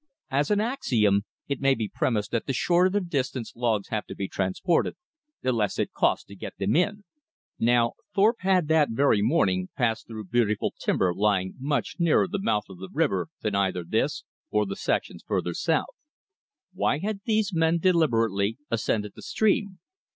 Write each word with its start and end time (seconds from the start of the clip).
As 0.31 0.49
an 0.49 0.59
axiom 0.59 1.25
it 1.47 1.61
may 1.61 1.75
be 1.75 1.87
premised 1.87 2.31
that 2.31 2.47
the 2.47 2.53
shorter 2.53 2.89
the 2.89 2.99
distance 2.99 3.53
logs 3.55 3.89
have 3.89 4.07
to 4.07 4.15
be 4.15 4.27
transported, 4.27 4.95
the 5.43 5.51
less 5.53 5.77
it 5.77 5.93
costs 5.93 6.25
to 6.25 6.35
get 6.35 6.57
them 6.57 6.75
in. 6.75 7.03
Now 7.59 7.93
Thorpe 8.15 8.37
had 8.39 8.67
that 8.69 8.89
very 8.89 9.21
morning 9.21 9.69
passed 9.77 10.07
through 10.07 10.23
beautiful 10.23 10.73
timber 10.79 11.13
lying 11.13 11.53
much 11.59 11.97
nearer 11.99 12.27
the 12.27 12.39
mouth 12.41 12.65
of 12.67 12.79
the 12.79 12.89
river 12.91 13.27
than 13.43 13.53
either 13.53 13.83
this, 13.83 14.23
or 14.49 14.65
the 14.65 14.75
sections 14.75 15.23
further 15.27 15.53
south. 15.53 15.93
Why 16.73 16.97
had 16.97 17.21
these 17.25 17.53
men 17.53 17.77
deliberately 17.77 18.57
ascended 18.71 19.11
the 19.15 19.21
stream? 19.21 19.77